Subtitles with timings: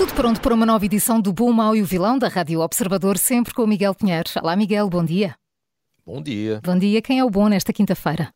[0.00, 3.18] Tudo pronto para uma nova edição do Bom, Mau e o Vilão da Rádio Observador,
[3.18, 4.30] sempre com o Miguel Pinheiro.
[4.40, 5.36] Olá, Miguel, bom dia.
[6.06, 6.58] Bom dia.
[6.64, 7.02] Bom dia.
[7.02, 8.32] Quem é o bom nesta quinta-feira?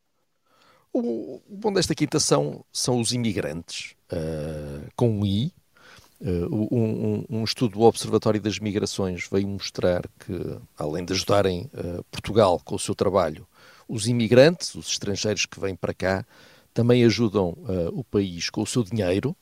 [0.93, 5.55] O, bom desta quinta são, são os imigrantes, uh, com um I.
[6.21, 12.05] Uh, um, um, estudo do Observatório das Migrações veio mostrar que, além de ajudarem uh,
[12.11, 13.49] Portugal com o seu trabalho,
[13.89, 16.27] os imigrantes, os estrangeiros que vêm para cá,
[16.75, 17.57] também ajudam
[17.93, 19.35] o país com o seu dinheiro,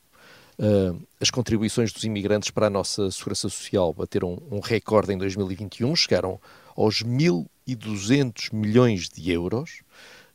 [0.59, 5.95] Uh, as contribuições dos imigrantes para a nossa segurança social bateram um recorde em 2021,
[5.95, 6.39] chegaram
[6.75, 9.81] aos 1.200 milhões de euros.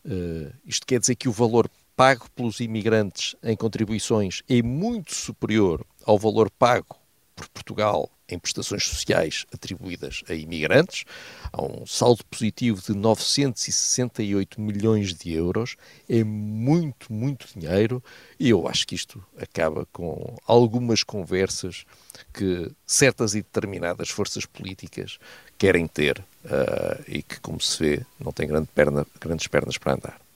[0.05, 5.85] Uh, isto quer dizer que o valor pago pelos imigrantes em contribuições é muito superior
[6.05, 6.97] ao valor pago
[7.35, 11.05] por Portugal em prestações sociais atribuídas a imigrantes.
[11.53, 15.77] Há um saldo positivo de 968 milhões de euros.
[16.09, 18.03] É muito, muito dinheiro.
[18.39, 21.85] E eu acho que isto acaba com algumas conversas
[22.33, 25.19] que certas e determinadas forças políticas
[25.57, 29.95] querem ter uh, e que, como se vê, não têm grande perna, grandes pernas para
[29.95, 30.28] andar.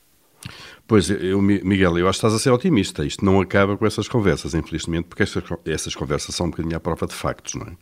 [0.87, 3.05] Pois, eu, Miguel, eu acho que estás a ser otimista.
[3.05, 6.79] Isto não acaba com essas conversas, infelizmente, porque essas, essas conversas são um bocadinho à
[6.79, 7.75] prova de factos, não é?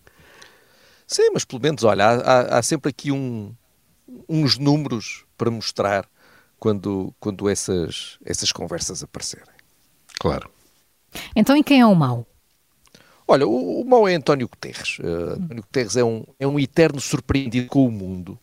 [1.07, 3.53] Sim, mas pelo menos, olha, há, há sempre aqui um,
[4.29, 6.07] uns números para mostrar
[6.59, 9.55] quando, quando essas, essas conversas aparecerem.
[10.19, 10.49] Claro.
[11.35, 12.25] Então, e quem é o mau?
[13.27, 14.99] Olha, o, o mau é António Guterres.
[14.99, 18.37] Uh, António Guterres é um, é um eterno surpreendido com o mundo.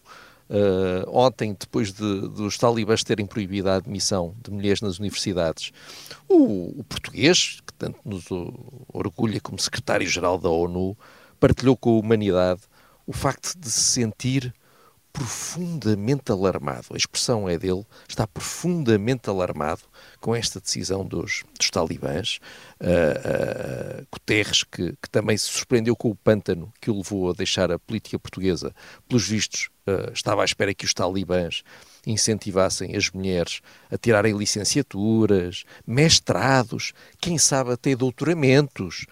[0.50, 5.72] Uh, ontem, depois de, dos talibãs terem proibido a admissão de mulheres nas universidades,
[6.26, 8.24] o, o português, que tanto nos
[8.92, 10.96] orgulha como secretário-geral da ONU,
[11.38, 12.62] partilhou com a humanidade
[13.06, 14.54] o facto de se sentir
[15.12, 16.86] profundamente alarmado.
[16.92, 19.82] A expressão é dele, está profundamente alarmado
[20.20, 22.38] com esta decisão dos, dos talibãs.
[22.80, 27.32] Uh, uh, Guterres, que, que, também se surpreendeu com o pântano que o levou a
[27.32, 28.72] deixar a política portuguesa,
[29.08, 31.64] pelos vistos, uh, estava à espera que os talibãs
[32.06, 39.04] incentivassem as mulheres a tirarem licenciaturas, mestrados, quem sabe até doutoramentos,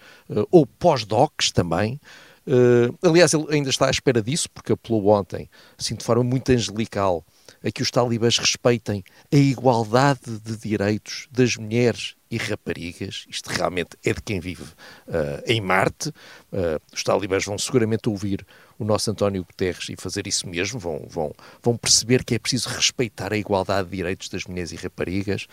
[0.49, 1.99] ou pós-docs também,
[2.47, 6.49] Uh, aliás, ele ainda está à espera disso, porque apelou ontem, assim de forma muito
[6.49, 7.25] angelical,
[7.61, 13.25] a que os talibãs respeitem a igualdade de direitos das mulheres e raparigas.
[13.29, 16.09] Isto realmente é de quem vive uh, em Marte.
[16.09, 18.45] Uh, os talibãs vão seguramente ouvir
[18.79, 22.69] o nosso António Guterres e fazer isso mesmo, vão, vão, vão perceber que é preciso
[22.69, 25.47] respeitar a igualdade de direitos das mulheres e raparigas.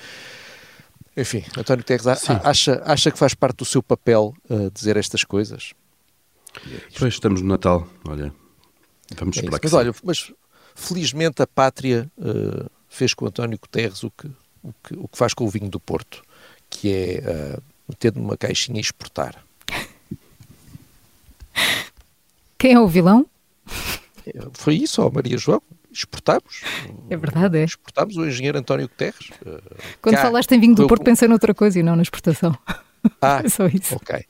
[1.16, 5.72] Enfim, António Guterres acha, acha que faz parte do seu papel uh, dizer estas coisas?
[6.56, 8.32] É pois estamos no Natal, olha.
[9.16, 9.76] Vamos é esperar que Mas sim.
[9.76, 10.32] olha, mas
[10.74, 14.26] felizmente a pátria uh, fez com António Guterres o que,
[14.62, 16.22] o, que, o que faz com o vinho do Porto,
[16.70, 17.22] que é
[17.58, 19.44] uh, meter numa caixinha e exportar.
[22.58, 23.26] Quem é o vilão?
[24.54, 25.62] Foi isso, ó, Maria João.
[25.92, 26.62] Exportámos.
[27.08, 27.64] É verdade, é.
[27.64, 29.30] Exportámos o engenheiro António Guterres.
[29.42, 29.60] Uh,
[30.02, 32.56] Quando cá, falaste em vinho do Porto, pensei noutra coisa e não na exportação.
[33.20, 33.94] Ah, é só isso.
[33.94, 34.24] ok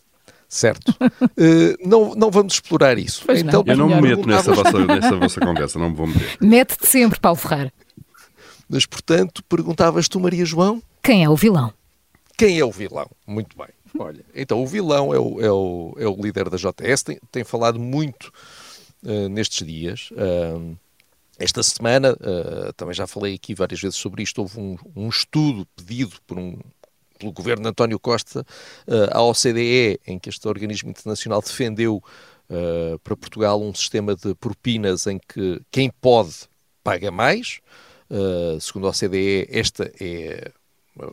[0.55, 0.91] certo?
[0.91, 3.25] Uh, não, não vamos explorar isso.
[3.27, 3.73] Pois então, não.
[3.73, 6.39] Eu não me meto nessa vossa, nessa vossa conversa, não me vou meter.
[6.41, 7.73] Mete-te sempre, Paulo Ferrara.
[8.69, 10.83] Mas, portanto, perguntavas tu, Maria João?
[11.03, 11.73] Quem é o vilão?
[12.39, 13.11] Quem é o vilão?
[13.27, 13.69] Muito bem.
[13.99, 17.45] Olha, então o vilão é o, é o, é o líder da JS, tem, tem
[17.45, 18.33] falado muito
[19.05, 20.11] uh, nestes dias.
[20.13, 20.77] Uh,
[21.39, 25.65] esta semana, uh, também já falei aqui várias vezes sobre isto, houve um, um estudo
[25.77, 26.59] pedido por um,
[27.25, 28.45] pelo governo de António Costa
[29.11, 32.03] à OCDE, em que este organismo internacional defendeu
[32.51, 36.35] uh, para Portugal um sistema de propinas em que quem pode
[36.83, 37.61] paga mais.
[38.11, 40.53] Uh, segundo a OCDE, esta é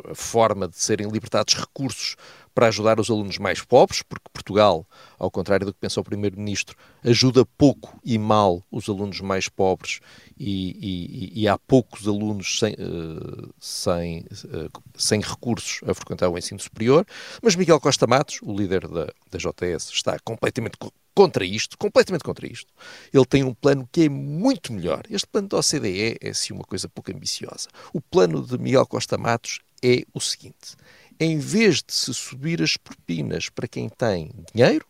[0.10, 2.16] a forma de serem libertados recursos
[2.54, 4.86] para ajudar os alunos mais pobres, porque Portugal,
[5.18, 10.00] ao contrário do que pensa o Primeiro-Ministro, ajuda pouco e mal os alunos mais pobres
[10.38, 16.38] e, e, e há poucos alunos sem, uh, sem, uh, sem recursos a frequentar o
[16.38, 17.06] ensino superior.
[17.42, 20.78] Mas Miguel Costa Matos, o líder da, da JS, está completamente
[21.14, 22.72] contra isto, completamente contra isto.
[23.14, 25.04] Ele tem um plano que é muito melhor.
[25.10, 27.70] Este plano da OCDE é, sim, uma coisa pouco ambiciosa.
[27.94, 30.76] O plano de Miguel Costa Matos é o seguinte:
[31.22, 34.84] em vez de se subir as propinas para quem tem dinheiro,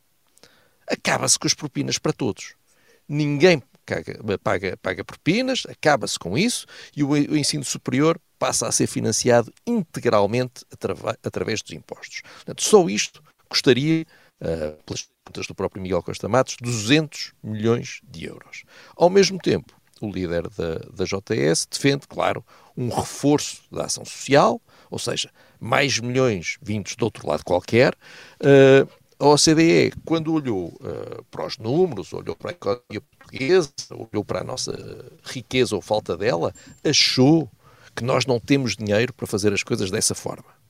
[0.88, 2.54] acaba-se com as propinas para todos.
[3.06, 8.88] Ninguém paga, paga, paga propinas, acaba-se com isso e o, ensino superior passa a ser
[8.88, 10.66] financiado integralmente
[11.22, 12.22] através dos impostos.
[12.22, 14.06] Portanto, só isto custaria,
[14.42, 18.64] uh, pelas contas do próprio Miguel Costa Matos, 200 milhões de euros.
[18.96, 22.44] Ao mesmo tempo, o líder da, da JS defende, claro,
[22.78, 25.30] um reforço da ação social, ou seja,
[25.62, 27.94] mais milhões vindos de outro lado qualquer.
[28.42, 34.26] Uh, a OCDE, quando olhou uh, para os números, olhou para a economia portuguesa, olhou
[34.26, 34.74] para a nossa
[35.24, 36.52] riqueza ou falta dela,
[36.84, 37.48] achou
[37.96, 40.61] que nós não temos dinheiro para fazer as coisas dessa forma.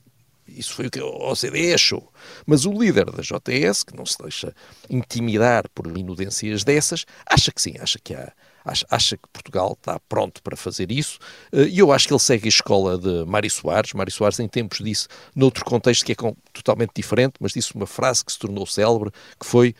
[0.58, 2.12] Isso foi o que a OCDE achou.
[2.46, 4.54] Mas o líder da JS, que não se deixa
[4.90, 8.32] intimidar por inudências dessas, acha que sim, acha que há,
[8.66, 11.20] acha, acha, que Portugal está pronto para fazer isso,
[11.52, 13.94] eh, e eu acho que ele segue a escola de Mário Soares.
[13.94, 16.16] Mário Soares, em tempos, disse, noutro contexto que é
[16.54, 19.76] totalmente diferente, mas disse uma frase que se tornou célebre, que foi: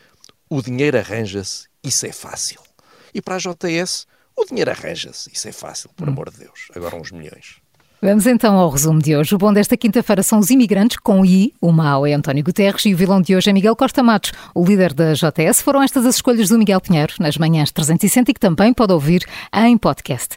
[0.48, 2.60] O dinheiro arranja-se, isso é fácil.
[3.14, 6.12] E para a JS, o dinheiro arranja-se, isso é fácil, por hum.
[6.12, 6.68] amor de Deus.
[6.74, 7.61] Agora uns milhões.
[8.04, 9.32] Vamos então ao resumo de hoje.
[9.32, 12.92] O bom desta quinta-feira são os imigrantes, com I, o mau é António Guterres e
[12.92, 15.62] o vilão de hoje é Miguel Costa Matos, o líder da JS.
[15.62, 19.24] Foram estas as escolhas do Miguel Pinheiro nas manhãs 360 e que também pode ouvir
[19.54, 20.36] em podcast.